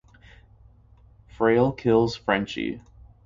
Frail 1.27 1.71
kills 1.71 2.15
Frenchy. 2.15 2.81